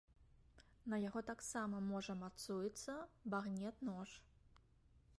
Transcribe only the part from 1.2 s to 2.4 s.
таксама можа